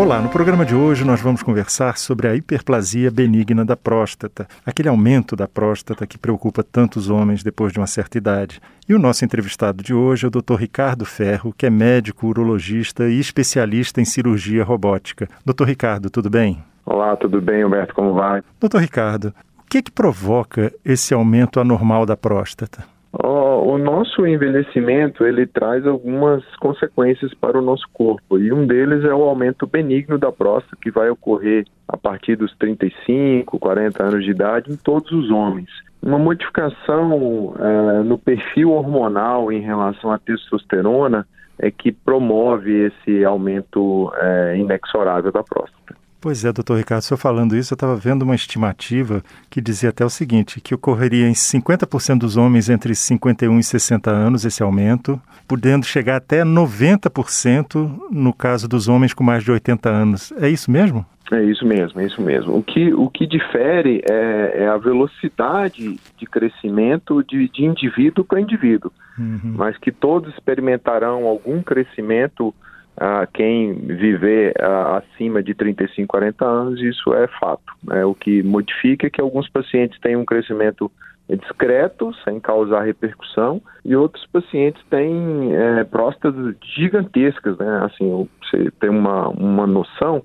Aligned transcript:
Olá, 0.00 0.18
no 0.18 0.30
programa 0.30 0.64
de 0.64 0.74
hoje 0.74 1.04
nós 1.04 1.20
vamos 1.20 1.42
conversar 1.42 1.98
sobre 1.98 2.26
a 2.26 2.34
hiperplasia 2.34 3.10
benigna 3.10 3.66
da 3.66 3.76
próstata, 3.76 4.48
aquele 4.64 4.88
aumento 4.88 5.36
da 5.36 5.46
próstata 5.46 6.06
que 6.06 6.16
preocupa 6.16 6.62
tantos 6.62 7.10
homens 7.10 7.42
depois 7.42 7.70
de 7.70 7.78
uma 7.78 7.86
certa 7.86 8.16
idade. 8.16 8.62
E 8.88 8.94
o 8.94 8.98
nosso 8.98 9.26
entrevistado 9.26 9.84
de 9.84 9.92
hoje 9.92 10.24
é 10.24 10.28
o 10.28 10.30
Dr. 10.30 10.54
Ricardo 10.54 11.04
Ferro, 11.04 11.54
que 11.56 11.66
é 11.66 11.70
médico, 11.70 12.28
urologista 12.28 13.10
e 13.10 13.20
especialista 13.20 14.00
em 14.00 14.06
cirurgia 14.06 14.64
robótica. 14.64 15.28
Dr. 15.44 15.64
Ricardo, 15.64 16.08
tudo 16.08 16.30
bem? 16.30 16.64
Olá, 16.86 17.14
tudo 17.14 17.38
bem, 17.38 17.62
Humberto? 17.62 17.94
Como 17.94 18.14
vai? 18.14 18.42
Doutor 18.58 18.80
Ricardo, 18.80 19.34
o 19.58 19.68
que, 19.68 19.82
que 19.82 19.90
provoca 19.90 20.72
esse 20.82 21.12
aumento 21.12 21.60
anormal 21.60 22.06
da 22.06 22.16
próstata? 22.16 22.84
Oh, 23.12 23.49
o 23.60 23.76
nosso 23.76 24.26
envelhecimento 24.26 25.24
ele 25.24 25.46
traz 25.46 25.86
algumas 25.86 26.44
consequências 26.56 27.34
para 27.34 27.58
o 27.58 27.62
nosso 27.62 27.86
corpo 27.92 28.38
e 28.38 28.52
um 28.52 28.66
deles 28.66 29.04
é 29.04 29.12
o 29.12 29.22
aumento 29.22 29.66
benigno 29.66 30.18
da 30.18 30.32
próstata 30.32 30.76
que 30.80 30.90
vai 30.90 31.10
ocorrer 31.10 31.66
a 31.86 31.96
partir 31.96 32.36
dos 32.36 32.54
35, 32.56 33.58
40 33.58 34.02
anos 34.02 34.24
de 34.24 34.30
idade 34.30 34.72
em 34.72 34.76
todos 34.76 35.12
os 35.12 35.30
homens. 35.30 35.68
Uma 36.02 36.18
modificação 36.18 37.12
uh, 37.12 38.02
no 38.02 38.16
perfil 38.16 38.70
hormonal 38.70 39.52
em 39.52 39.60
relação 39.60 40.10
à 40.10 40.18
testosterona 40.18 41.26
é 41.58 41.70
que 41.70 41.92
promove 41.92 42.86
esse 42.86 43.22
aumento 43.24 44.08
uh, 44.08 44.56
inexorável 44.56 45.30
da 45.30 45.42
próstata. 45.42 45.99
Pois 46.20 46.44
é, 46.44 46.52
doutor 46.52 46.76
Ricardo, 46.76 47.02
só 47.02 47.16
falando 47.16 47.56
isso, 47.56 47.72
eu 47.72 47.76
estava 47.76 47.96
vendo 47.96 48.22
uma 48.22 48.34
estimativa 48.34 49.22
que 49.48 49.58
dizia 49.58 49.88
até 49.88 50.04
o 50.04 50.10
seguinte, 50.10 50.60
que 50.60 50.74
ocorreria 50.74 51.26
em 51.26 51.32
50% 51.32 52.18
dos 52.18 52.36
homens 52.36 52.68
entre 52.68 52.94
51 52.94 53.58
e 53.58 53.62
60 53.62 54.10
anos 54.10 54.44
esse 54.44 54.62
aumento, 54.62 55.18
podendo 55.48 55.86
chegar 55.86 56.16
até 56.16 56.44
90% 56.44 57.90
no 58.10 58.34
caso 58.34 58.68
dos 58.68 58.86
homens 58.86 59.14
com 59.14 59.24
mais 59.24 59.42
de 59.42 59.50
80 59.50 59.88
anos. 59.88 60.30
É 60.32 60.46
isso 60.46 60.70
mesmo? 60.70 61.06
É 61.32 61.42
isso 61.42 61.64
mesmo, 61.64 62.00
é 62.00 62.04
isso 62.04 62.20
mesmo. 62.20 62.54
O 62.54 62.62
que, 62.62 62.92
o 62.92 63.08
que 63.08 63.26
difere 63.26 64.02
é, 64.10 64.64
é 64.64 64.68
a 64.68 64.76
velocidade 64.76 65.98
de 66.18 66.26
crescimento 66.26 67.22
de, 67.22 67.48
de 67.48 67.64
indivíduo 67.64 68.24
para 68.24 68.40
indivíduo, 68.40 68.92
uhum. 69.18 69.54
mas 69.56 69.78
que 69.78 69.92
todos 69.92 70.34
experimentarão 70.34 71.24
algum 71.24 71.62
crescimento 71.62 72.52
a 73.00 73.26
quem 73.26 73.72
viver 73.72 74.54
acima 74.60 75.42
de 75.42 75.54
35, 75.54 76.06
40 76.06 76.44
anos, 76.44 76.82
isso 76.82 77.14
é 77.14 77.26
fato. 77.40 77.72
Né? 77.82 78.04
O 78.04 78.14
que 78.14 78.42
modifica 78.42 79.06
é 79.06 79.10
que 79.10 79.22
alguns 79.22 79.48
pacientes 79.48 79.98
têm 80.00 80.16
um 80.16 80.24
crescimento 80.24 80.92
discreto, 81.36 82.12
sem 82.24 82.38
causar 82.40 82.82
repercussão, 82.82 83.62
e 83.84 83.96
outros 83.96 84.26
pacientes 84.26 84.82
têm 84.90 85.54
é, 85.54 85.84
próstatas 85.84 86.54
gigantescas, 86.76 87.56
né? 87.56 87.84
Assim, 87.84 88.28
você 88.42 88.70
tem 88.80 88.90
uma, 88.90 89.28
uma 89.28 89.66
noção, 89.66 90.22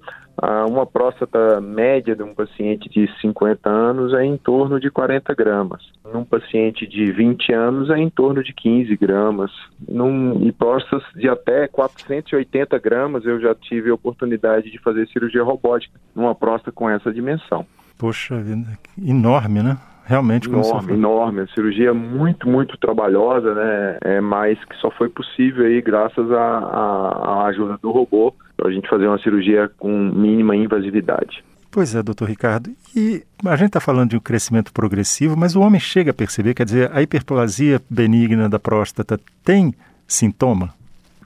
uma 0.68 0.86
próstata 0.86 1.62
média 1.62 2.16
de 2.16 2.24
um 2.24 2.34
paciente 2.34 2.90
de 2.90 3.10
50 3.22 3.70
anos 3.70 4.14
é 4.14 4.24
em 4.24 4.38
torno 4.38 4.80
de 4.80 4.92
40 4.92 5.34
gramas. 5.34 5.82
Num 6.14 6.26
paciente 6.26 6.86
de 6.86 7.12
20 7.12 7.54
anos 7.54 7.90
é 7.90 7.98
em 7.98 8.10
torno 8.10 8.44
de 8.44 8.54
15 8.54 8.96
gramas. 8.98 9.52
Num, 9.88 10.46
e 10.46 10.52
próstatas 10.52 11.04
de 11.16 11.30
até 11.30 11.68
480 11.68 12.78
gramas 12.80 13.26
eu 13.26 13.40
já 13.40 13.56
tive 13.56 13.90
a 13.90 13.94
oportunidade 13.94 14.70
de 14.70 14.80
fazer 14.80 15.08
cirurgia 15.08 15.44
robótica 15.44 16.00
numa 16.14 16.36
próstata 16.36 16.72
com 16.72 16.90
essa 16.90 17.12
dimensão. 17.12 17.66
Poxa 17.98 18.42
vida, 18.42 18.78
enorme, 19.02 19.64
né? 19.64 19.78
Realmente 20.06 20.48
enorme, 20.48 20.94
enorme. 20.94 21.42
A 21.42 21.48
cirurgia 21.48 21.90
é 21.90 21.94
muito, 21.94 22.48
muito 22.48 22.78
trabalhosa, 22.78 23.54
né? 23.54 23.98
É, 24.02 24.22
mas 24.22 24.64
que 24.66 24.76
só 24.78 24.92
foi 24.92 25.10
possível 25.10 25.66
aí 25.66 25.82
graças 25.82 26.32
à 26.32 27.46
ajuda 27.48 27.78
do 27.82 27.92
robô 27.92 28.34
para 28.56 28.70
a 28.70 28.72
gente 28.72 28.88
fazer 28.88 29.08
uma 29.08 29.20
cirurgia 29.20 29.70
com 29.78 29.90
mínima 29.90 30.56
invasividade. 30.56 31.44
Pois 31.72 31.94
é, 31.94 32.02
doutor 32.02 32.30
Ricardo. 32.30 32.70
E 32.96 33.24
a 33.46 33.56
gente 33.58 33.68
está 33.68 33.82
falando 33.82 34.12
de 34.12 34.16
um 34.16 34.22
crescimento 34.22 34.72
progressivo, 34.72 35.36
mas 35.36 35.58
o 35.58 35.62
homem 35.62 35.80
chega 35.80 36.12
a 36.12 36.14
perceber, 36.14 36.54
quer 36.54 36.64
dizer, 36.64 36.90
a 36.94 37.02
hiperplasia 37.02 37.82
benigna 37.90 38.48
da 38.48 38.58
próstata 38.58 39.20
tem 39.44 39.74
sintoma? 40.08 40.74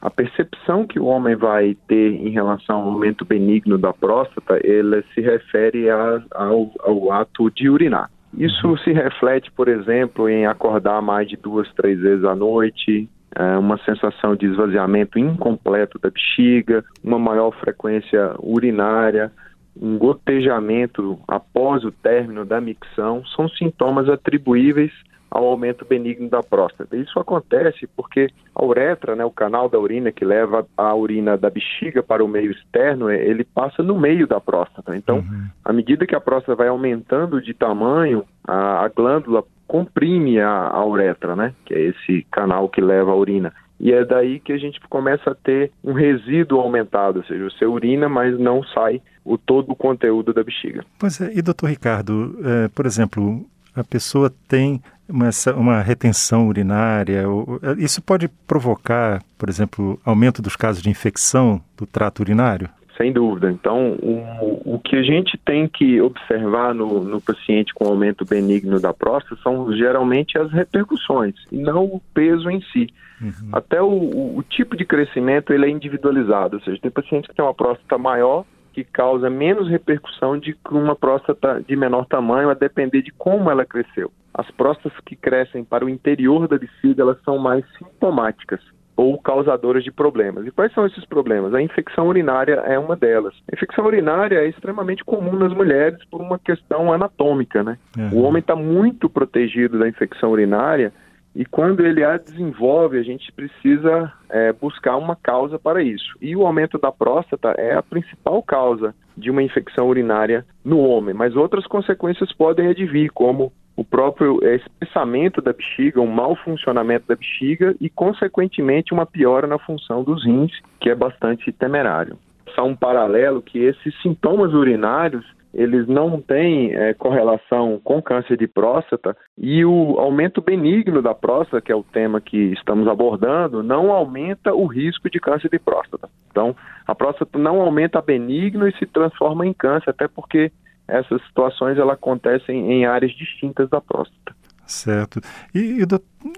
A 0.01 0.09
percepção 0.09 0.87
que 0.87 0.97
o 0.97 1.05
homem 1.05 1.35
vai 1.35 1.75
ter 1.87 2.13
em 2.13 2.29
relação 2.29 2.77
ao 2.77 2.87
aumento 2.87 3.25
benigno 3.25 3.77
da 3.77 3.93
próstata, 3.93 4.59
ela 4.65 5.03
se 5.13 5.21
refere 5.21 5.89
a, 5.89 6.21
ao, 6.31 6.71
ao 6.79 7.11
ato 7.11 7.51
de 7.51 7.69
urinar. 7.69 8.09
Isso 8.37 8.77
se 8.79 8.91
reflete, 8.91 9.51
por 9.51 9.67
exemplo, 9.67 10.29
em 10.29 10.45
acordar 10.45 11.01
mais 11.01 11.27
de 11.27 11.35
duas, 11.35 11.71
três 11.73 11.99
vezes 11.99 12.23
à 12.23 12.35
noite, 12.35 13.09
é, 13.35 13.57
uma 13.57 13.77
sensação 13.79 14.35
de 14.35 14.45
esvaziamento 14.45 15.19
incompleto 15.19 15.99
da 15.99 16.09
bexiga, 16.09 16.83
uma 17.03 17.19
maior 17.19 17.51
frequência 17.51 18.35
urinária, 18.39 19.31
um 19.79 19.97
gotejamento 19.97 21.19
após 21.27 21.83
o 21.83 21.91
término 21.91 22.45
da 22.45 22.59
micção, 22.59 23.23
são 23.35 23.47
sintomas 23.49 24.09
atribuíveis 24.09 24.91
ao 25.29 25.45
aumento 25.45 25.85
benigno 25.85 26.29
da 26.29 26.41
próstata. 26.41 26.95
Isso 26.95 27.19
acontece 27.19 27.87
porque 27.95 28.29
a 28.55 28.63
uretra, 28.63 29.15
né, 29.15 29.23
o 29.23 29.31
canal 29.31 29.69
da 29.69 29.79
urina 29.79 30.11
que 30.11 30.25
leva 30.25 30.65
a 30.75 30.95
urina 30.95 31.37
da 31.37 31.49
bexiga 31.49 32.01
para 32.01 32.23
o 32.23 32.27
meio 32.27 32.51
externo, 32.51 33.09
é, 33.09 33.23
ele 33.23 33.43
passa 33.43 33.83
no 33.83 33.99
meio 33.99 34.27
da 34.27 34.39
próstata. 34.39 34.95
Então, 34.95 35.17
uhum. 35.17 35.47
à 35.63 35.71
medida 35.71 36.07
que 36.07 36.15
a 36.15 36.21
próstata 36.21 36.55
vai 36.55 36.67
aumentando 36.67 37.41
de 37.41 37.53
tamanho, 37.53 38.23
a, 38.47 38.83
a 38.83 38.87
glândula 38.89 39.43
comprime 39.67 40.39
a, 40.39 40.49
a 40.49 40.85
uretra, 40.85 41.35
né? 41.35 41.53
Que 41.63 41.75
é 41.75 41.81
esse 41.81 42.25
canal 42.31 42.67
que 42.67 42.81
leva 42.81 43.11
a 43.11 43.15
urina. 43.15 43.53
E 43.79 43.93
é 43.93 44.03
daí 44.03 44.39
que 44.39 44.51
a 44.51 44.57
gente 44.57 44.79
começa 44.89 45.31
a 45.31 45.35
ter 45.35 45.71
um 45.83 45.93
resíduo 45.93 46.59
aumentado, 46.59 47.19
ou 47.19 47.25
seja, 47.25 47.45
você 47.45 47.65
urina, 47.65 48.09
mas 48.09 48.37
não 48.37 48.61
sai 48.63 49.01
o 49.23 49.37
todo 49.37 49.71
o 49.71 49.75
conteúdo 49.75 50.33
da 50.33 50.43
bexiga. 50.43 50.83
Pois 50.99 51.21
é, 51.21 51.31
e 51.33 51.41
doutor 51.41 51.67
Ricardo, 51.67 52.37
é, 52.43 52.67
por 52.67 52.85
exemplo, 52.85 53.45
a 53.73 53.83
pessoa 53.83 54.33
tem 54.47 54.81
uma, 55.09 55.29
uma 55.55 55.81
retenção 55.81 56.47
urinária, 56.47 57.27
ou, 57.27 57.59
é, 57.61 57.83
isso 57.83 58.01
pode 58.01 58.27
provocar, 58.47 59.21
por 59.37 59.49
exemplo, 59.49 59.99
aumento 60.05 60.41
dos 60.41 60.55
casos 60.55 60.81
de 60.81 60.89
infecção 60.89 61.61
do 61.77 61.85
trato 61.85 62.19
urinário? 62.21 62.69
Sem 62.97 63.13
dúvida. 63.13 63.49
Então, 63.49 63.93
o, 63.93 64.75
o 64.75 64.79
que 64.79 64.95
a 64.97 65.01
gente 65.01 65.37
tem 65.37 65.69
que 65.69 66.01
observar 66.01 66.73
no, 66.75 67.01
no 67.01 67.21
paciente 67.21 67.73
com 67.73 67.87
aumento 67.87 68.25
benigno 68.25 68.77
da 68.77 68.93
próstata 68.93 69.41
são 69.41 69.71
geralmente 69.73 70.37
as 70.37 70.51
repercussões, 70.51 71.33
e 71.51 71.57
não 71.57 71.85
o 71.85 72.01
peso 72.13 72.49
em 72.49 72.61
si. 72.73 72.89
Uhum. 73.21 73.49
Até 73.51 73.81
o, 73.81 73.87
o, 73.87 74.37
o, 74.37 74.43
tipo 74.43 74.75
de 74.75 74.85
crescimento 74.85 75.53
ele 75.53 75.65
é 75.65 75.69
individualizado, 75.69 76.57
ou 76.57 76.61
seja, 76.61 76.79
tem 76.81 76.91
pacientes 76.91 77.29
que 77.29 77.35
têm 77.35 77.43
uma 77.43 77.53
próstata 77.53 77.97
maior 77.97 78.45
que 78.83 78.91
causa 78.91 79.29
menos 79.29 79.69
repercussão 79.69 80.37
de 80.37 80.53
que 80.53 80.73
uma 80.73 80.95
próstata 80.95 81.63
de 81.65 81.75
menor 81.75 82.05
tamanho, 82.05 82.49
a 82.49 82.53
depender 82.53 83.01
de 83.01 83.11
como 83.11 83.49
ela 83.49 83.65
cresceu. 83.65 84.11
As 84.33 84.49
próstatas 84.51 84.97
que 85.05 85.15
crescem 85.15 85.63
para 85.63 85.85
o 85.85 85.89
interior 85.89 86.47
da 86.47 86.57
bexiga, 86.57 87.01
elas 87.01 87.21
são 87.23 87.37
mais 87.37 87.65
sintomáticas 87.77 88.61
ou 88.95 89.17
causadoras 89.17 89.81
de 89.81 89.91
problemas. 89.91 90.45
E 90.45 90.51
quais 90.51 90.73
são 90.73 90.85
esses 90.85 91.05
problemas? 91.05 91.53
A 91.53 91.61
infecção 91.61 92.09
urinária 92.09 92.55
é 92.65 92.77
uma 92.77 92.97
delas. 92.97 93.33
A 93.49 93.55
infecção 93.55 93.85
urinária 93.85 94.39
é 94.39 94.47
extremamente 94.49 95.05
comum 95.05 95.37
nas 95.37 95.53
mulheres 95.53 95.97
por 96.11 96.19
uma 96.19 96.37
questão 96.37 96.91
anatômica, 96.91 97.63
né? 97.63 97.77
Uhum. 97.97 98.19
O 98.19 98.21
homem 98.23 98.41
está 98.41 98.57
muito 98.57 99.09
protegido 99.09 99.79
da 99.79 99.87
infecção 99.87 100.31
urinária 100.31 100.91
e 101.39 101.45
quando 101.45 101.85
ele 101.85 102.03
a 102.03 102.17
desenvolve, 102.17 102.99
a 102.99 103.01
gente 103.01 103.31
precisa 103.31 104.11
é, 104.29 104.51
buscar 104.51 104.97
uma 104.97 105.15
causa 105.15 105.57
para 105.57 105.81
isso. 105.81 106.13
E 106.21 106.35
o 106.35 106.45
aumento 106.45 106.77
da 106.77 106.91
próstata 106.91 107.55
é 107.57 107.73
a 107.73 107.81
principal 107.81 108.43
causa 108.43 108.93
de 109.15 109.31
uma 109.31 109.41
infecção 109.41 109.87
urinária 109.87 110.45
no 110.65 110.79
homem, 110.79 111.13
mas 111.15 111.37
outras 111.37 111.65
consequências 111.65 112.33
podem 112.33 112.67
advir, 112.67 113.09
como 113.13 113.53
o 113.77 113.85
próprio 113.85 114.43
é, 114.43 114.57
espessamento 114.57 115.41
da 115.41 115.53
bexiga, 115.53 116.01
um 116.01 116.11
mau 116.11 116.35
funcionamento 116.35 117.07
da 117.07 117.15
bexiga 117.15 117.73
e, 117.79 117.89
consequentemente, 117.89 118.93
uma 118.93 119.05
piora 119.05 119.47
na 119.47 119.57
função 119.57 120.03
dos 120.03 120.25
rins, 120.25 120.51
que 120.77 120.89
é 120.89 120.95
bastante 120.95 121.53
temerário. 121.53 122.17
Só 122.53 122.65
um 122.65 122.75
paralelo 122.75 123.41
que 123.41 123.59
esses 123.59 123.93
sintomas 124.01 124.53
urinários 124.53 125.25
eles 125.53 125.87
não 125.87 126.21
têm 126.21 126.73
é, 126.73 126.93
correlação 126.93 127.79
com 127.83 128.01
câncer 128.01 128.37
de 128.37 128.47
próstata 128.47 129.17
e 129.37 129.65
o 129.65 129.99
aumento 129.99 130.41
benigno 130.41 131.01
da 131.01 131.13
próstata, 131.13 131.61
que 131.61 131.71
é 131.71 131.75
o 131.75 131.83
tema 131.83 132.21
que 132.21 132.37
estamos 132.53 132.87
abordando, 132.87 133.63
não 133.63 133.91
aumenta 133.91 134.53
o 134.53 134.67
risco 134.67 135.09
de 135.09 135.19
câncer 135.19 135.49
de 135.49 135.57
próstata. 135.57 136.09
Então, 136.29 136.55
a 136.85 136.93
próstata 136.93 137.37
não 137.39 137.61
aumenta 137.61 138.01
benigno 138.01 138.67
e 138.67 138.77
se 138.77 138.85
transforma 138.85 139.45
em 139.45 139.53
câncer, 139.53 139.89
até 139.89 140.07
porque 140.07 140.51
essas 140.87 141.21
situações 141.27 141.77
elas 141.77 141.95
acontecem 141.95 142.71
em 142.71 142.85
áreas 142.85 143.11
distintas 143.13 143.69
da 143.69 143.81
próstata. 143.81 144.35
Certo. 144.65 145.19
E, 145.53 145.81
e, 145.81 145.85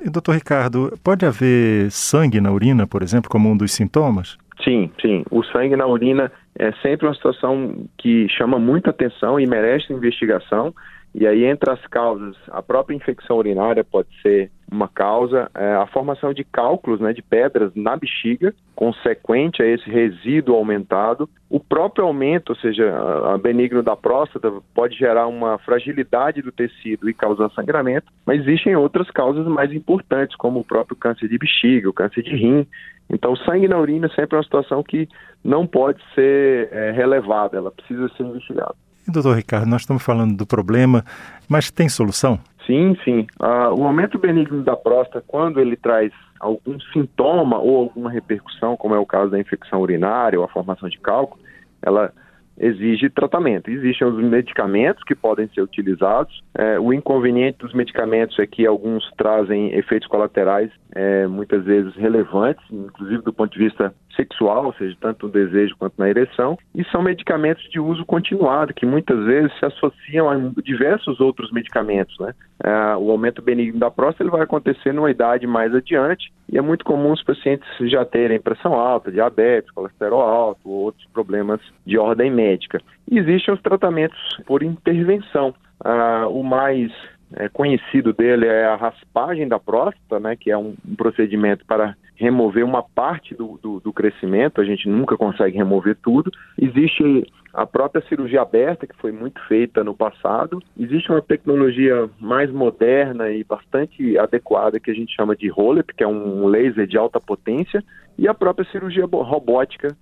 doutor 0.09 0.35
Ricardo, 0.35 0.97
pode 1.03 1.25
haver 1.25 1.91
sangue 1.91 2.39
na 2.39 2.49
urina, 2.51 2.87
por 2.87 3.03
exemplo, 3.03 3.29
como 3.29 3.49
um 3.49 3.57
dos 3.57 3.73
sintomas? 3.73 4.37
Sim, 4.63 4.91
sim. 5.01 5.23
O 5.31 5.43
sangue 5.43 5.75
na 5.75 5.87
urina 5.87 6.31
é 6.57 6.71
sempre 6.73 7.07
uma 7.07 7.15
situação 7.15 7.85
que 7.97 8.27
chama 8.29 8.59
muita 8.59 8.89
atenção 8.91 9.39
e 9.39 9.47
merece 9.47 9.91
investigação. 9.91 10.73
E 11.13 11.27
aí, 11.27 11.43
entre 11.43 11.69
as 11.69 11.85
causas, 11.87 12.37
a 12.49 12.61
própria 12.61 12.95
infecção 12.95 13.37
urinária 13.37 13.83
pode 13.83 14.07
ser 14.21 14.49
uma 14.71 14.87
causa, 14.87 15.51
é, 15.53 15.73
a 15.73 15.85
formação 15.87 16.33
de 16.33 16.45
cálculos, 16.45 17.01
né, 17.01 17.11
de 17.11 17.21
pedras 17.21 17.73
na 17.75 17.97
bexiga, 17.97 18.53
consequente 18.73 19.61
a 19.61 19.65
esse 19.65 19.89
resíduo 19.89 20.55
aumentado, 20.55 21.29
o 21.49 21.59
próprio 21.59 22.05
aumento, 22.05 22.51
ou 22.51 22.55
seja, 22.55 22.89
a, 23.25 23.37
benigno 23.37 23.83
da 23.83 23.97
próstata, 23.97 24.49
pode 24.73 24.97
gerar 24.97 25.27
uma 25.27 25.57
fragilidade 25.57 26.41
do 26.41 26.53
tecido 26.53 27.09
e 27.09 27.13
causar 27.13 27.51
sangramento, 27.51 28.07
mas 28.25 28.39
existem 28.39 28.73
outras 28.77 29.11
causas 29.11 29.45
mais 29.45 29.73
importantes, 29.73 30.37
como 30.37 30.61
o 30.61 30.65
próprio 30.65 30.95
câncer 30.95 31.27
de 31.27 31.37
bexiga, 31.37 31.89
o 31.89 31.93
câncer 31.93 32.23
de 32.23 32.33
rim. 32.33 32.65
Então, 33.09 33.35
sangue 33.35 33.67
na 33.67 33.77
urina 33.77 34.07
sempre 34.15 34.35
é 34.35 34.37
uma 34.37 34.43
situação 34.43 34.81
que 34.81 35.09
não 35.43 35.67
pode 35.67 36.01
ser 36.15 36.69
é, 36.71 36.91
relevada, 36.91 37.57
ela 37.57 37.71
precisa 37.71 38.07
ser 38.15 38.23
investigada. 38.23 38.75
Doutor 39.11 39.35
Ricardo, 39.35 39.67
nós 39.67 39.81
estamos 39.81 40.03
falando 40.03 40.35
do 40.35 40.45
problema, 40.45 41.03
mas 41.49 41.69
tem 41.69 41.89
solução? 41.89 42.39
Sim, 42.65 42.95
sim. 43.03 43.27
Uh, 43.39 43.73
o 43.77 43.85
aumento 43.85 44.17
benigno 44.17 44.63
da 44.63 44.75
próstata, 44.75 45.23
quando 45.27 45.59
ele 45.59 45.75
traz 45.75 46.11
algum 46.39 46.79
sintoma 46.93 47.57
ou 47.59 47.77
alguma 47.77 48.09
repercussão, 48.09 48.77
como 48.77 48.95
é 48.95 48.99
o 48.99 49.05
caso 49.05 49.31
da 49.31 49.39
infecção 49.39 49.81
urinária 49.81 50.39
ou 50.39 50.45
a 50.45 50.47
formação 50.47 50.89
de 50.89 50.99
cálculo, 50.99 51.41
ela 51.81 52.11
exige 52.57 53.09
tratamento. 53.09 53.69
Existem 53.69 54.07
os 54.07 54.23
medicamentos 54.23 55.03
que 55.03 55.15
podem 55.15 55.47
ser 55.49 55.61
utilizados. 55.61 56.41
É, 56.55 56.79
o 56.79 56.93
inconveniente 56.93 57.57
dos 57.57 57.73
medicamentos 57.73 58.37
é 58.37 58.45
que 58.45 58.65
alguns 58.65 59.09
trazem 59.17 59.73
efeitos 59.73 60.07
colaterais 60.07 60.69
é, 60.93 61.25
muitas 61.27 61.63
vezes 61.63 61.95
relevantes, 61.95 62.63
inclusive 62.71 63.23
do 63.23 63.33
ponto 63.33 63.51
de 63.51 63.59
vista 63.59 63.93
sexual, 64.15 64.65
ou 64.65 64.73
seja, 64.73 64.95
tanto 64.99 65.27
no 65.27 65.31
desejo 65.31 65.75
quanto 65.77 65.93
na 65.97 66.09
ereção, 66.09 66.57
e 66.73 66.83
são 66.85 67.01
medicamentos 67.01 67.63
de 67.69 67.79
uso 67.79 68.05
continuado, 68.05 68.73
que 68.73 68.85
muitas 68.85 69.23
vezes 69.25 69.51
se 69.59 69.65
associam 69.65 70.29
a 70.29 70.35
diversos 70.61 71.19
outros 71.19 71.51
medicamentos. 71.51 72.17
Né? 72.19 72.33
É, 72.63 72.95
o 72.95 73.11
aumento 73.11 73.41
benigno 73.41 73.79
da 73.79 73.91
próstata 73.91 74.23
ele 74.23 74.31
vai 74.31 74.41
acontecer 74.41 74.93
numa 74.93 75.11
idade 75.11 75.45
mais 75.47 75.73
adiante, 75.73 76.31
e 76.51 76.57
é 76.57 76.61
muito 76.61 76.83
comum 76.83 77.11
os 77.11 77.23
pacientes 77.23 77.67
já 77.81 78.03
terem 78.05 78.39
pressão 78.39 78.73
alta, 78.73 79.11
diabetes, 79.11 79.71
colesterol 79.71 80.21
alto, 80.21 80.69
ou 80.69 80.85
outros 80.85 81.05
problemas 81.13 81.61
de 81.85 81.97
ordem 81.97 82.29
médica. 82.29 82.79
E 83.09 83.17
existem 83.17 83.53
os 83.53 83.61
tratamentos 83.61 84.19
por 84.45 84.63
intervenção. 84.63 85.53
Uh, 85.83 86.27
o 86.29 86.43
mais 86.43 86.91
é, 87.35 87.47
conhecido 87.49 88.13
dele 88.13 88.45
é 88.45 88.65
a 88.65 88.75
raspagem 88.75 89.47
da 89.47 89.59
próstata, 89.59 90.19
né, 90.19 90.35
que 90.35 90.51
é 90.51 90.57
um, 90.57 90.75
um 90.87 90.95
procedimento 90.95 91.65
para 91.65 91.95
remover 92.21 92.63
uma 92.63 92.83
parte 92.83 93.33
do, 93.33 93.59
do, 93.61 93.79
do, 93.79 93.91
crescimento, 93.91 94.61
a 94.61 94.63
gente 94.63 94.87
nunca 94.87 95.17
consegue 95.17 95.57
remover 95.57 95.97
tudo. 96.01 96.31
Existe 96.55 97.25
a 97.51 97.65
própria 97.65 98.05
cirurgia 98.07 98.43
aberta, 98.43 98.85
que 98.85 98.95
foi 98.97 99.11
muito 99.11 99.41
feita 99.47 99.83
no 99.83 99.95
passado. 99.95 100.61
Existe 100.79 101.11
uma 101.11 101.21
tecnologia 101.21 102.07
mais 102.19 102.51
moderna 102.51 103.31
e 103.31 103.43
bastante 103.43 104.17
adequada 104.19 104.79
que 104.79 104.91
a 104.91 104.93
gente 104.93 105.15
chama 105.15 105.35
de 105.35 105.49
ROLEP, 105.49 105.95
que 105.95 106.03
é 106.03 106.07
um 106.07 106.45
laser 106.45 106.85
de 106.85 106.97
alta 106.97 107.19
potência, 107.19 107.83
e 108.17 108.27
a 108.27 108.33
própria 108.33 108.69
cirurgia 108.71 109.05
robótica, 109.05 109.97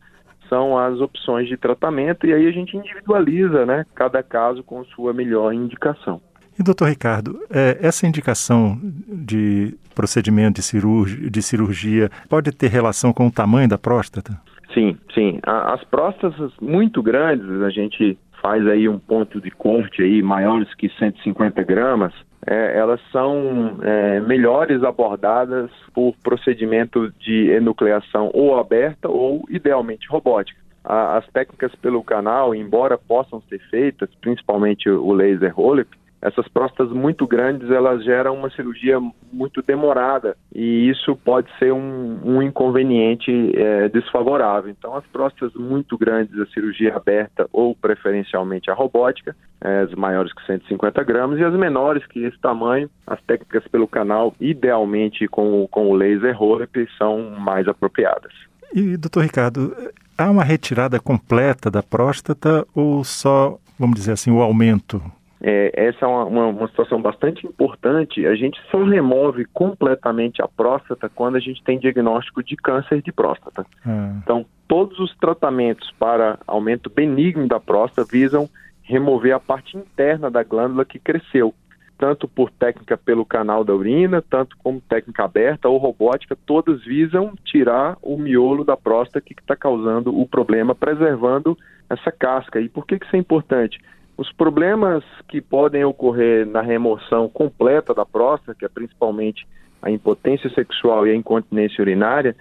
são 0.50 0.78
as 0.78 1.00
opções 1.00 1.48
de 1.48 1.56
tratamento 1.56 2.26
e 2.26 2.34
aí 2.34 2.48
a 2.48 2.52
gente 2.52 2.76
individualiza, 2.76 3.68
né, 3.68 3.86
cada 3.94 4.24
caso 4.24 4.64
com 4.64 4.84
sua 4.84 5.14
melhor 5.14 5.54
indicação. 5.54 6.20
E, 6.60 6.64
doutor 6.64 6.90
Ricardo, 6.90 7.40
é, 7.50 7.78
essa 7.82 8.06
indicação 8.06 8.78
de 9.08 9.74
procedimento 9.96 10.56
de, 10.56 10.62
cirurgia, 10.62 11.30
de 11.30 11.42
cirurgia 11.42 12.10
pode 12.28 12.52
ter 12.52 12.68
relação 12.68 13.14
com 13.14 13.28
o 13.28 13.32
tamanho 13.32 13.70
da 13.70 13.78
próstata? 13.78 14.38
Sim, 14.74 14.98
sim. 15.14 15.40
As 15.44 15.82
próstatas 15.86 16.52
muito 16.62 17.02
grandes, 17.02 17.62
a 17.62 17.70
gente 17.70 18.18
faz 18.42 18.68
aí 18.68 18.90
um 18.90 19.00
ponto 19.00 19.40
de 19.40 19.50
corte 19.52 20.02
aí 20.02 20.22
maiores 20.22 20.74
que 20.76 20.90
150 20.90 21.64
gramas, 21.64 22.14
é, 22.46 22.78
elas 22.78 23.00
são 23.12 23.78
é, 23.82 24.20
melhores 24.20 24.84
abordadas 24.84 25.72
por 25.94 26.14
procedimento 26.22 27.10
de 27.20 27.52
enucleação 27.52 28.32
ou 28.34 28.60
aberta 28.60 29.08
ou 29.08 29.46
idealmente 29.50 30.08
robótica. 30.10 30.60
A, 30.84 31.18
as 31.18 31.28
técnicas 31.28 31.74
pelo 31.76 32.04
canal, 32.04 32.54
embora 32.54 32.98
possam 32.98 33.42
ser 33.50 33.60
feitas, 33.70 34.10
principalmente 34.22 34.90
o 34.90 35.12
laser 35.14 35.54
roller, 35.56 35.86
essas 36.22 36.48
próstatas 36.48 36.92
muito 36.92 37.26
grandes 37.26 37.70
elas 37.72 38.04
geram 38.04 38.36
uma 38.36 38.50
cirurgia 38.50 39.00
muito 39.32 39.62
demorada 39.62 40.36
e 40.54 40.90
isso 40.90 41.16
pode 41.16 41.48
ser 41.58 41.72
um, 41.72 42.20
um 42.24 42.42
inconveniente 42.42 43.32
é, 43.56 43.88
desfavorável. 43.90 44.70
Então, 44.70 44.96
as 44.96 45.06
próstatas 45.08 45.54
muito 45.54 45.98
grandes, 45.98 46.38
a 46.40 46.46
cirurgia 46.48 46.96
aberta 46.96 47.48
ou 47.54 47.76
preferencialmente 47.76 48.70
a 48.70 48.74
robótica, 48.74 49.36
é, 49.62 49.82
as 49.82 49.94
maiores 49.94 50.34
que 50.34 50.46
150 50.46 51.04
gramas, 51.04 51.40
e 51.40 51.44
as 51.44 51.54
menores 51.54 52.06
que 52.08 52.24
esse 52.24 52.38
tamanho, 52.40 52.90
as 53.06 53.22
técnicas 53.22 53.68
pelo 53.68 53.88
canal, 53.88 54.34
idealmente 54.40 55.28
com, 55.28 55.68
com 55.70 55.90
o 55.90 55.94
laser 55.94 56.38
ROLEP, 56.38 56.88
são 56.98 57.32
mais 57.40 57.68
apropriadas. 57.68 58.34
E, 58.74 58.98
doutor 58.98 59.24
Ricardo, 59.24 59.76
há 60.18 60.30
uma 60.30 60.44
retirada 60.44 61.00
completa 61.00 61.72
da 61.72 61.82
próstata 61.82 62.66
ou 62.76 63.04
só, 63.04 63.58
vamos 63.80 63.96
dizer 63.96 64.12
assim, 64.12 64.32
o 64.32 64.42
aumento? 64.42 65.02
É, 65.42 65.72
essa 65.88 66.06
é 66.06 66.08
uma, 66.08 66.48
uma, 66.48 66.68
situação 66.68 67.02
bastante 67.02 67.48
importante. 67.48 68.26
A 68.26 68.36
gente 68.36 68.60
só 68.70 68.84
remove 68.84 69.46
completamente 69.46 70.42
a 70.42 70.48
próstata 70.48 71.10
quando 71.10 71.38
a 71.38 71.40
gente 71.40 71.64
tem 71.64 71.80
diagnóstico 71.80 72.44
de 72.44 72.58
câncer 72.58 73.02
de 73.02 73.12
próstata. 73.12 73.66
Hum. 73.86 74.20
Então, 74.22 74.46
todos 74.68 75.00
os 75.00 75.16
tratamentos 75.18 75.90
para 75.98 76.38
aumento 76.46 76.90
benigno 76.90 77.48
da 77.48 77.60
próstata 77.60 78.08
visam 78.12 78.50
remover 78.84 79.34
a 79.34 79.40
parte 79.40 79.78
interna 79.78 80.30
da 80.30 80.44
glândula 80.44 80.84
que 80.84 81.00
cresceu, 81.00 81.54
tanto 81.98 82.28
por 82.28 82.50
técnica 82.50 82.98
pelo 82.98 83.24
canal 83.24 83.64
da 83.64 83.74
urina, 83.74 84.22
tanto 84.22 84.58
como 84.58 84.82
técnica 84.82 85.24
aberta 85.24 85.70
ou 85.70 85.78
robótica, 85.78 86.36
todas 86.46 86.84
visam 86.84 87.34
tirar 87.46 87.98
o 88.02 88.18
miolo 88.18 88.66
da 88.66 88.76
próstata 88.76 89.22
que 89.22 89.34
está 89.34 89.56
causando 89.56 90.18
o 90.18 90.28
problema, 90.28 90.76
preservando 90.76 91.58
essa 91.90 92.12
casca. 92.12 92.60
E 92.60 92.68
por 92.68 92.86
que, 92.86 93.00
que 93.00 93.06
isso 93.06 93.16
é 93.16 93.20
importante? 93.20 93.80
Os 94.20 94.30
problemas 94.34 95.02
que 95.30 95.40
podem 95.40 95.86
ocorrer 95.86 96.46
na 96.46 96.60
remoção 96.60 97.30
completa 97.30 97.94
da 97.94 98.06
próstata, 98.06 98.54
que 98.54 98.66
é 98.66 98.68
principalmente 98.68 99.48
a 99.82 99.90
impotência 99.90 100.50
sexual 100.50 101.08
e 101.08 101.12
a 101.12 101.16
incontinência 101.16 101.82
urinária, 101.82 102.36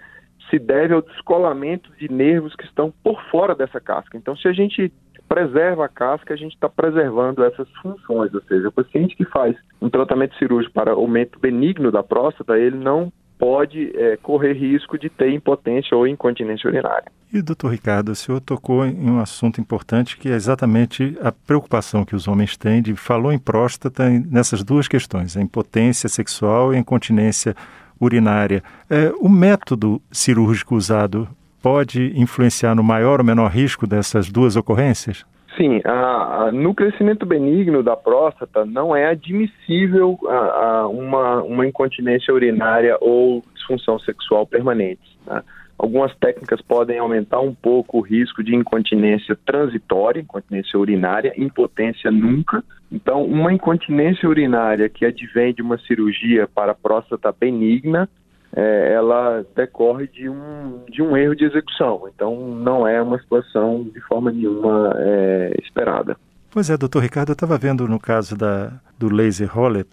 se 0.49 0.59
deve 0.59 0.93
ao 0.93 1.01
descolamento 1.01 1.89
de 1.97 2.11
nervos 2.11 2.53
que 2.53 2.65
estão 2.65 2.93
por 3.01 3.23
fora 3.31 3.55
dessa 3.55 3.79
casca. 3.79 4.17
Então, 4.17 4.35
se 4.35 4.49
a 4.49 4.51
gente 4.51 4.91
preserva 5.29 5.85
a 5.85 5.87
casca, 5.87 6.33
a 6.33 6.37
gente 6.37 6.53
está 6.53 6.67
preservando 6.67 7.45
essas 7.45 7.69
funções, 7.81 8.33
ou 8.33 8.41
seja, 8.41 8.67
o 8.67 8.73
paciente 8.73 9.15
que 9.15 9.23
faz 9.23 9.55
um 9.81 9.89
tratamento 9.89 10.35
cirúrgico 10.35 10.73
para 10.73 10.91
aumento 10.91 11.39
benigno 11.39 11.93
da 11.93 12.03
próstata, 12.03 12.59
ele 12.59 12.75
não 12.75 13.09
pode 13.39 13.91
é, 13.95 14.17
correr 14.17 14.51
risco 14.51 14.99
de 14.99 15.09
ter 15.09 15.31
impotência 15.31 15.95
ou 15.95 16.05
incontinência 16.05 16.69
urinária. 16.69 17.09
E, 17.33 17.41
doutor 17.41 17.69
Ricardo, 17.69 18.09
o 18.09 18.15
senhor 18.15 18.41
tocou 18.41 18.85
em 18.85 19.09
um 19.09 19.19
assunto 19.19 19.61
importante 19.61 20.17
que 20.17 20.29
é 20.29 20.33
exatamente 20.33 21.17
a 21.21 21.31
preocupação 21.31 22.03
que 22.03 22.15
os 22.15 22.27
homens 22.27 22.57
têm 22.57 22.81
de 22.81 22.93
falou 22.95 23.31
em 23.31 23.39
próstata 23.39 24.09
nessas 24.09 24.61
duas 24.61 24.89
questões, 24.89 25.37
a 25.37 25.41
impotência 25.41 26.09
sexual 26.09 26.73
e 26.73 26.75
a 26.75 26.79
incontinência 26.79 27.55
urinária. 27.99 28.61
É, 28.89 29.13
o 29.19 29.29
método 29.29 30.01
cirúrgico 30.11 30.75
usado 30.75 31.27
pode 31.61 32.11
influenciar 32.19 32.75
no 32.75 32.83
maior 32.83 33.19
ou 33.19 33.25
menor 33.25 33.49
risco 33.49 33.87
dessas 33.87 34.29
duas 34.29 34.57
ocorrências? 34.57 35.25
Sim, 35.59 35.81
a, 35.83 36.45
a, 36.45 36.51
no 36.53 36.73
crescimento 36.73 37.25
benigno 37.25 37.83
da 37.83 37.93
próstata 37.93 38.65
não 38.65 38.95
é 38.95 39.07
admissível 39.07 40.17
a, 40.25 40.87
uma, 40.87 41.43
uma 41.43 41.67
incontinência 41.67 42.33
urinária 42.33 42.97
ou 43.01 43.43
disfunção 43.53 43.99
sexual 43.99 44.47
permanente. 44.47 45.19
Né? 45.27 45.43
Algumas 45.77 46.15
técnicas 46.15 46.61
podem 46.61 46.97
aumentar 46.97 47.41
um 47.41 47.53
pouco 47.53 47.97
o 47.97 48.01
risco 48.01 48.41
de 48.41 48.55
incontinência 48.55 49.37
transitória, 49.45 50.21
incontinência 50.21 50.79
urinária, 50.79 51.33
impotência 51.35 52.09
nunca. 52.09 52.63
Então, 52.89 53.25
uma 53.25 53.51
incontinência 53.51 54.29
urinária 54.29 54.87
que 54.87 55.05
advém 55.05 55.53
de 55.53 55.61
uma 55.61 55.77
cirurgia 55.79 56.47
para 56.47 56.73
próstata 56.73 57.33
benigna 57.37 58.07
é, 58.55 58.93
ela 58.93 59.45
decorre 59.55 60.07
de 60.07 60.29
um, 60.29 60.83
de 60.89 61.01
um 61.01 61.15
erro 61.15 61.35
de 61.35 61.45
execução. 61.45 62.03
Então, 62.13 62.35
não 62.35 62.87
é 62.87 63.01
uma 63.01 63.19
situação 63.19 63.83
de 63.83 64.01
forma 64.01 64.31
nenhuma 64.31 64.93
é, 64.97 65.55
esperada. 65.61 66.17
Pois 66.51 66.69
é, 66.69 66.77
doutor 66.77 67.03
Ricardo, 67.03 67.29
eu 67.29 67.33
estava 67.33 67.57
vendo 67.57 67.87
no 67.87 67.99
caso 67.99 68.35
da, 68.35 68.71
do 68.97 69.13
laser 69.13 69.55
Holep, 69.57 69.87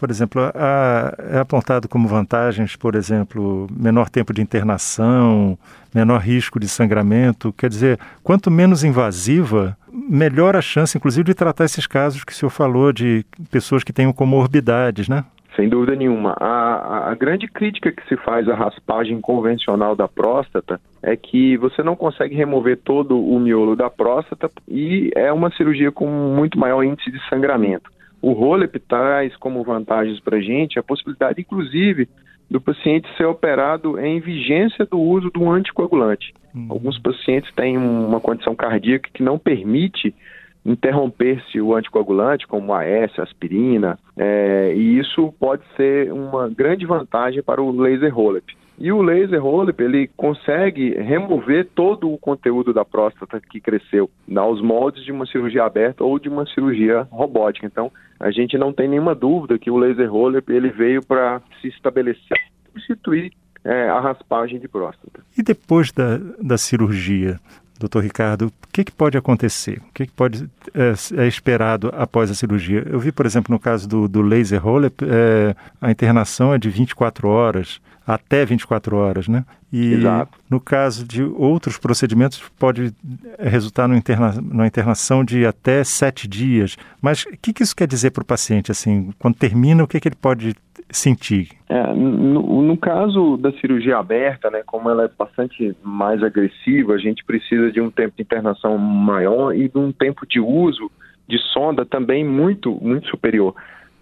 por 0.00 0.10
exemplo, 0.10 0.40
a, 0.54 1.14
é 1.18 1.38
apontado 1.40 1.86
como 1.86 2.08
vantagens, 2.08 2.74
por 2.74 2.94
exemplo, 2.94 3.66
menor 3.70 4.08
tempo 4.08 4.32
de 4.32 4.40
internação, 4.40 5.58
menor 5.94 6.22
risco 6.22 6.58
de 6.58 6.66
sangramento. 6.66 7.52
Quer 7.52 7.68
dizer, 7.68 8.00
quanto 8.22 8.50
menos 8.50 8.82
invasiva, 8.82 9.76
melhor 9.92 10.56
a 10.56 10.62
chance, 10.62 10.96
inclusive, 10.96 11.24
de 11.24 11.34
tratar 11.34 11.66
esses 11.66 11.86
casos 11.86 12.24
que 12.24 12.32
o 12.32 12.34
senhor 12.34 12.48
falou 12.48 12.94
de 12.94 13.26
pessoas 13.50 13.84
que 13.84 13.92
têm 13.92 14.10
comorbidades, 14.10 15.06
né? 15.06 15.22
Sem 15.56 15.68
dúvida 15.68 15.96
nenhuma. 15.96 16.34
A, 16.38 17.10
a, 17.10 17.14
grande 17.14 17.48
crítica 17.48 17.90
que 17.90 18.06
se 18.08 18.16
faz 18.18 18.48
à 18.48 18.54
raspagem 18.54 19.20
convencional 19.20 19.96
da 19.96 20.06
próstata 20.06 20.80
é 21.02 21.16
que 21.16 21.56
você 21.56 21.82
não 21.82 21.96
consegue 21.96 22.34
remover 22.34 22.78
todo 22.78 23.18
o 23.18 23.38
miolo 23.40 23.74
da 23.74 23.90
próstata 23.90 24.50
e 24.68 25.10
é 25.16 25.32
uma 25.32 25.50
cirurgia 25.50 25.90
com 25.90 26.06
muito 26.06 26.58
maior 26.58 26.84
índice 26.84 27.10
de 27.10 27.18
sangramento. 27.28 27.90
O 28.22 28.32
ROLEP 28.32 28.78
traz 28.80 29.34
como 29.36 29.64
vantagens 29.64 30.20
para 30.20 30.36
a 30.36 30.40
gente 30.40 30.78
a 30.78 30.82
possibilidade, 30.82 31.40
inclusive, 31.40 32.08
do 32.50 32.60
paciente 32.60 33.08
ser 33.16 33.24
operado 33.24 33.98
em 33.98 34.20
vigência 34.20 34.84
do 34.84 34.98
uso 34.98 35.30
do 35.30 35.48
anticoagulante. 35.48 36.34
Uhum. 36.54 36.66
Alguns 36.68 36.98
pacientes 36.98 37.52
têm 37.54 37.78
uma 37.78 38.20
condição 38.20 38.54
cardíaca 38.54 39.08
que 39.12 39.22
não 39.22 39.38
permite 39.38 40.14
interromper-se 40.64 41.60
o 41.60 41.74
anticoagulante, 41.74 42.46
como 42.46 42.72
a 42.72 42.82
AS, 42.82 43.18
aspirina, 43.18 43.98
é, 44.16 44.74
e 44.74 44.98
isso 44.98 45.32
pode 45.38 45.62
ser 45.76 46.12
uma 46.12 46.48
grande 46.48 46.86
vantagem 46.86 47.42
para 47.42 47.62
o 47.62 47.70
laser 47.70 48.14
roll-up. 48.14 48.56
E 48.78 48.90
o 48.90 49.02
laser 49.02 49.42
roll-up, 49.42 49.82
ele 49.82 50.08
consegue 50.16 50.94
remover 50.94 51.68
todo 51.74 52.10
o 52.10 52.16
conteúdo 52.16 52.72
da 52.72 52.82
próstata 52.82 53.38
que 53.38 53.60
cresceu 53.60 54.10
aos 54.34 54.62
moldes 54.62 55.04
de 55.04 55.12
uma 55.12 55.26
cirurgia 55.26 55.64
aberta 55.64 56.02
ou 56.02 56.18
de 56.18 56.30
uma 56.30 56.46
cirurgia 56.46 57.06
robótica. 57.10 57.66
Então, 57.66 57.92
a 58.18 58.30
gente 58.30 58.56
não 58.56 58.72
tem 58.72 58.88
nenhuma 58.88 59.14
dúvida 59.14 59.58
que 59.58 59.70
o 59.70 59.76
laser 59.76 60.10
roll-up 60.10 60.50
ele 60.50 60.70
veio 60.70 61.04
para 61.04 61.42
se 61.60 61.68
estabelecer, 61.68 62.38
substituir 62.72 63.32
é, 63.64 63.88
a 63.88 64.00
raspagem 64.00 64.58
de 64.58 64.66
próstata. 64.66 65.20
E 65.36 65.42
depois 65.42 65.92
da, 65.92 66.18
da 66.42 66.56
cirurgia, 66.56 67.38
doutor 67.80 68.02
Ricardo, 68.04 68.46
o 68.46 68.52
que, 68.70 68.84
que, 68.84 68.92
pode 68.92 69.16
acontecer? 69.16 69.80
O 69.88 69.92
que, 69.94 70.06
que 70.06 70.12
pode 70.12 70.48
é, 70.74 71.22
é, 71.22 71.26
esperado 71.26 71.90
após 71.96 72.30
a 72.30 72.34
cirurgia? 72.34 72.86
Eu 72.86 73.00
vi, 73.00 73.10
por 73.10 73.24
exemplo, 73.24 73.52
no 73.52 73.58
caso 73.58 73.88
do, 73.88 74.06
do 74.06 74.20
laser 74.20 74.62
roller, 74.62 74.92
é, 75.02 75.56
a 75.80 75.90
internação 75.90 76.52
é 76.52 76.58
de 76.58 76.68
24 76.68 77.26
horas, 77.26 77.80
até 78.06 78.44
24 78.44 78.96
horas, 78.96 79.28
né? 79.28 79.44
E 79.72 79.94
Exato. 79.94 80.36
no 80.50 80.58
caso 80.58 81.06
de 81.06 81.22
outros 81.22 81.78
procedimentos, 81.78 82.42
pode 82.58 82.92
resultar 83.38 83.86
no 83.86 83.94
interna 83.94 84.34
internação 84.66 85.24
de 85.24 85.46
até 85.46 85.84
sete 85.84 86.26
dias. 86.26 86.76
Mas 87.00 87.22
o 87.22 87.36
que, 87.40 87.52
que 87.52 87.62
isso 87.62 87.76
quer 87.76 87.86
dizer 87.86 88.10
para 88.10 88.22
o 88.22 88.26
paciente? 88.26 88.72
Assim, 88.72 89.10
quando 89.18 89.36
termina, 89.36 89.84
o 89.84 89.86
que, 89.86 90.00
que 90.00 90.08
ele 90.08 90.16
pode 90.16 90.56
sentir? 90.90 91.50
É, 91.68 91.94
no, 91.94 92.62
no, 92.62 92.76
caso 92.76 93.36
da 93.36 93.52
cirurgia 93.52 93.96
aberta, 93.98 94.50
né, 94.50 94.62
como 94.66 94.90
ela 94.90 95.04
é 95.04 95.10
bastante 95.16 95.76
mais 95.84 96.20
agressiva, 96.22 96.94
a 96.94 96.98
gente 96.98 97.24
precisa 97.24 97.70
de 97.70 97.80
um 97.80 97.90
tempo 97.90 98.16
de 98.16 98.22
internação 98.22 98.76
maior 98.76 99.54
e 99.54 99.68
de 99.68 99.78
um 99.78 99.92
tempo 99.92 100.26
de 100.26 100.40
uso 100.40 100.90
de 101.28 101.38
sonda 101.52 101.86
também 101.86 102.24
muito, 102.24 102.72
muito 102.82 103.08
superior. 103.08 103.54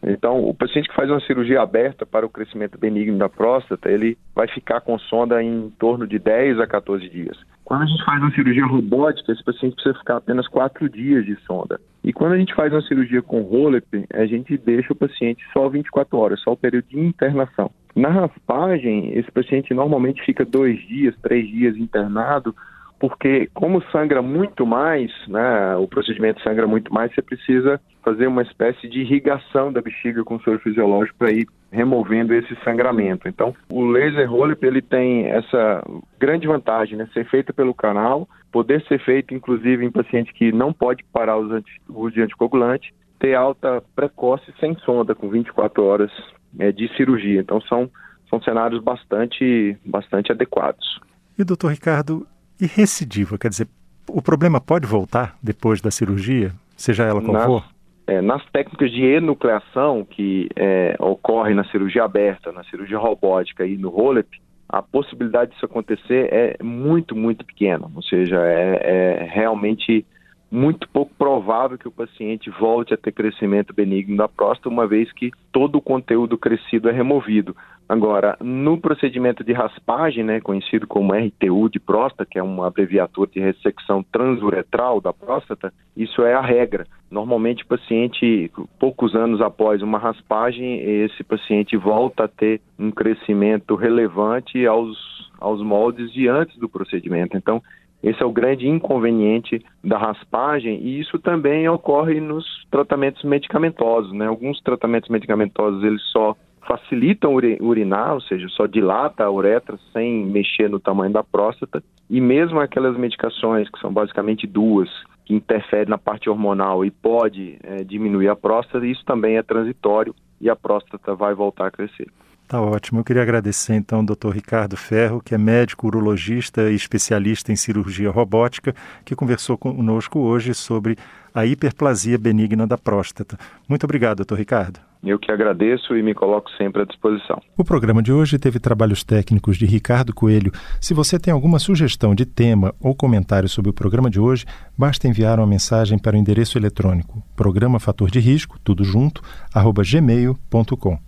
Então, 0.02 0.44
o 0.44 0.54
paciente 0.54 0.88
que 0.88 0.94
faz 0.94 1.10
uma 1.10 1.20
cirurgia 1.20 1.60
aberta 1.60 2.06
para 2.06 2.24
o 2.24 2.30
crescimento 2.30 2.78
benigno 2.78 3.18
da 3.18 3.28
próstata, 3.28 3.90
ele 3.90 4.16
vai 4.34 4.46
ficar 4.48 4.80
com 4.80 4.98
sonda 4.98 5.42
em 5.42 5.70
torno 5.78 6.06
de 6.06 6.18
10 6.18 6.60
a 6.60 6.66
14 6.66 7.08
dias. 7.08 7.36
Quando 7.64 7.82
a 7.82 7.86
gente 7.86 8.04
faz 8.04 8.22
uma 8.22 8.30
cirurgia 8.30 8.64
robótica, 8.64 9.30
esse 9.30 9.44
paciente 9.44 9.74
precisa 9.74 9.98
ficar 9.98 10.16
apenas 10.16 10.48
4 10.48 10.88
dias 10.88 11.26
de 11.26 11.36
sonda. 11.42 11.78
E 12.02 12.12
quando 12.12 12.32
a 12.32 12.38
gente 12.38 12.54
faz 12.54 12.72
uma 12.72 12.80
cirurgia 12.80 13.20
com 13.20 13.42
ROLEP, 13.42 14.06
a 14.14 14.24
gente 14.24 14.56
deixa 14.56 14.92
o 14.92 14.96
paciente 14.96 15.44
só 15.52 15.68
24 15.68 16.16
horas, 16.16 16.40
só 16.40 16.52
o 16.52 16.56
período 16.56 16.86
de 16.88 16.98
internação. 16.98 17.70
Na 17.94 18.08
raspagem, 18.08 19.12
esse 19.18 19.30
paciente 19.30 19.74
normalmente 19.74 20.24
fica 20.24 20.44
dois 20.44 20.78
dias, 20.86 21.14
três 21.20 21.46
dias 21.48 21.76
internado, 21.76 22.54
porque 22.98 23.48
como 23.54 23.82
sangra 23.90 24.20
muito 24.20 24.66
mais, 24.66 25.10
né, 25.28 25.76
o 25.76 25.86
procedimento 25.86 26.42
sangra 26.42 26.66
muito 26.66 26.92
mais, 26.92 27.14
você 27.14 27.22
precisa 27.22 27.80
fazer 28.02 28.26
uma 28.26 28.42
espécie 28.42 28.88
de 28.88 29.00
irrigação 29.00 29.72
da 29.72 29.80
bexiga 29.80 30.24
com 30.24 30.40
soro 30.40 30.58
fisiológico 30.58 31.18
para 31.18 31.30
ir 31.30 31.46
removendo 31.70 32.34
esse 32.34 32.56
sangramento. 32.64 33.28
Então, 33.28 33.54
o 33.70 33.84
laser 33.84 34.30
rollip 34.30 34.64
ele 34.64 34.80
tem 34.80 35.26
essa 35.26 35.82
grande 36.18 36.46
vantagem, 36.46 36.96
né, 36.96 37.08
ser 37.12 37.28
feito 37.28 37.52
pelo 37.52 37.74
canal, 37.74 38.28
poder 38.50 38.82
ser 38.86 38.98
feito 39.00 39.34
inclusive 39.34 39.84
em 39.84 39.90
paciente 39.90 40.32
que 40.32 40.50
não 40.50 40.72
pode 40.72 41.04
parar 41.12 41.38
os 41.38 41.50
anti, 41.52 41.70
uso 41.88 42.14
de 42.14 42.22
anticoagulante, 42.22 42.92
ter 43.18 43.34
alta 43.34 43.82
precoce 43.94 44.52
sem 44.58 44.76
sonda, 44.78 45.14
com 45.14 45.28
24 45.28 45.84
horas 45.84 46.10
é, 46.58 46.72
de 46.72 46.88
cirurgia. 46.96 47.40
Então, 47.40 47.60
são, 47.60 47.90
são 48.30 48.40
cenários 48.40 48.82
bastante, 48.82 49.76
bastante 49.84 50.32
adequados. 50.32 51.00
E, 51.38 51.44
doutor 51.44 51.72
Ricardo, 51.72 52.26
e 52.60 52.66
recidiva, 52.66 53.38
quer 53.38 53.48
dizer, 53.48 53.68
o 54.08 54.22
problema 54.22 54.60
pode 54.60 54.86
voltar 54.86 55.36
depois 55.42 55.80
da 55.80 55.90
cirurgia, 55.90 56.52
seja 56.76 57.04
ela 57.04 57.20
qual 57.20 57.32
nas, 57.32 57.44
for? 57.44 57.64
É, 58.06 58.20
nas 58.22 58.44
técnicas 58.50 58.90
de 58.90 59.02
enucleação 59.02 60.04
que 60.04 60.48
é, 60.56 60.96
ocorre 60.98 61.54
na 61.54 61.64
cirurgia 61.64 62.04
aberta, 62.04 62.50
na 62.52 62.64
cirurgia 62.64 62.98
robótica 62.98 63.66
e 63.66 63.76
no 63.76 63.90
ROLEP, 63.90 64.40
a 64.68 64.82
possibilidade 64.82 65.52
disso 65.52 65.64
acontecer 65.64 66.28
é 66.32 66.56
muito, 66.62 67.16
muito 67.16 67.44
pequena. 67.44 67.90
Ou 67.94 68.02
seja, 68.02 68.36
é, 68.36 69.22
é 69.22 69.30
realmente 69.30 70.04
muito 70.50 70.88
pouco 70.88 71.12
provável 71.14 71.76
que 71.76 71.88
o 71.88 71.92
paciente 71.92 72.50
volte 72.50 72.94
a 72.94 72.96
ter 72.96 73.12
crescimento 73.12 73.74
benigno 73.74 74.16
da 74.16 74.28
próstata, 74.28 74.68
uma 74.68 74.86
vez 74.86 75.12
que 75.12 75.30
todo 75.52 75.76
o 75.76 75.82
conteúdo 75.82 76.38
crescido 76.38 76.88
é 76.88 76.92
removido. 76.92 77.54
Agora, 77.88 78.36
no 78.40 78.78
procedimento 78.78 79.42
de 79.42 79.54
raspagem, 79.54 80.22
né, 80.22 80.40
conhecido 80.40 80.86
como 80.86 81.14
RTU 81.14 81.70
de 81.70 81.80
próstata, 81.80 82.26
que 82.30 82.38
é 82.38 82.42
uma 82.42 82.66
abreviatura 82.66 83.30
de 83.32 83.40
ressecção 83.40 84.02
transuretral 84.02 85.00
da 85.00 85.10
próstata, 85.10 85.72
isso 85.96 86.22
é 86.22 86.34
a 86.34 86.40
regra. 86.42 86.86
Normalmente, 87.10 87.64
o 87.64 87.66
paciente, 87.66 88.50
poucos 88.78 89.14
anos 89.14 89.40
após 89.40 89.80
uma 89.80 89.98
raspagem, 89.98 90.80
esse 90.80 91.24
paciente 91.24 91.78
volta 91.78 92.24
a 92.24 92.28
ter 92.28 92.60
um 92.78 92.90
crescimento 92.90 93.74
relevante 93.74 94.66
aos, 94.66 95.30
aos 95.40 95.62
moldes 95.62 96.12
de 96.12 96.28
antes 96.28 96.58
do 96.58 96.68
procedimento. 96.68 97.38
Então, 97.38 97.62
esse 98.02 98.22
é 98.22 98.26
o 98.26 98.32
grande 98.32 98.68
inconveniente 98.68 99.64
da 99.82 99.98
raspagem 99.98 100.80
e 100.80 101.00
isso 101.00 101.18
também 101.18 101.68
ocorre 101.68 102.20
nos 102.20 102.44
tratamentos 102.70 103.22
medicamentosos, 103.24 104.12
né? 104.12 104.26
Alguns 104.26 104.60
tratamentos 104.60 105.08
medicamentosos 105.08 105.82
eles 105.82 106.02
só 106.12 106.36
facilitam 106.66 107.34
urinar, 107.34 108.14
ou 108.14 108.20
seja, 108.20 108.46
só 108.50 108.66
dilata 108.66 109.24
a 109.24 109.30
uretra 109.30 109.78
sem 109.92 110.26
mexer 110.26 110.68
no 110.68 110.78
tamanho 110.78 111.12
da 111.12 111.24
próstata, 111.24 111.82
e 112.10 112.20
mesmo 112.20 112.60
aquelas 112.60 112.96
medicações, 112.96 113.70
que 113.70 113.80
são 113.80 113.90
basicamente 113.90 114.46
duas, 114.46 114.88
que 115.24 115.34
interferem 115.34 115.88
na 115.88 115.98
parte 115.98 116.28
hormonal 116.28 116.84
e 116.84 116.90
pode 116.90 117.58
é, 117.62 117.82
diminuir 117.84 118.28
a 118.28 118.36
próstata, 118.36 118.86
isso 118.86 119.04
também 119.04 119.38
é 119.38 119.42
transitório 119.42 120.14
e 120.40 120.48
a 120.50 120.54
próstata 120.54 121.14
vai 121.14 121.34
voltar 121.34 121.66
a 121.66 121.70
crescer. 121.70 122.06
Tá 122.48 122.62
ótimo. 122.62 123.00
Eu 123.00 123.04
queria 123.04 123.20
agradecer 123.20 123.74
então 123.74 123.98
ao 123.98 124.04
Dr. 124.06 124.30
Ricardo 124.32 124.74
Ferro, 124.74 125.20
que 125.20 125.34
é 125.34 125.38
médico 125.38 125.86
urologista 125.86 126.70
e 126.70 126.74
especialista 126.74 127.52
em 127.52 127.56
cirurgia 127.56 128.10
robótica, 128.10 128.74
que 129.04 129.14
conversou 129.14 129.58
conosco 129.58 130.18
hoje 130.18 130.54
sobre 130.54 130.96
a 131.34 131.44
hiperplasia 131.44 132.16
benigna 132.16 132.66
da 132.66 132.78
próstata. 132.78 133.36
Muito 133.68 133.84
obrigado, 133.84 134.24
Dr. 134.24 134.34
Ricardo. 134.34 134.80
Eu 135.04 135.18
que 135.18 135.30
agradeço 135.30 135.94
e 135.94 136.02
me 136.02 136.14
coloco 136.14 136.50
sempre 136.52 136.82
à 136.82 136.84
disposição. 136.86 137.38
O 137.56 137.62
programa 137.62 138.02
de 138.02 138.12
hoje 138.12 138.38
teve 138.38 138.58
trabalhos 138.58 139.04
técnicos 139.04 139.58
de 139.58 139.66
Ricardo 139.66 140.14
Coelho. 140.14 140.50
Se 140.80 140.94
você 140.94 141.18
tem 141.18 141.32
alguma 141.32 141.58
sugestão 141.58 142.14
de 142.14 142.24
tema 142.24 142.74
ou 142.80 142.94
comentário 142.94 143.48
sobre 143.48 143.70
o 143.70 143.74
programa 143.74 144.08
de 144.08 144.18
hoje, 144.18 144.46
basta 144.76 145.06
enviar 145.06 145.38
uma 145.38 145.46
mensagem 145.46 145.98
para 145.98 146.16
o 146.16 146.18
endereço 146.18 146.58
eletrônico 146.58 147.22
programa 147.36 147.78
fator 147.78 148.10
de 148.10 148.18
risco, 148.18 148.58
tudo 148.64 148.82
junto, 148.82 149.22
arroba 149.54 149.82
gmail.com. 149.84 151.07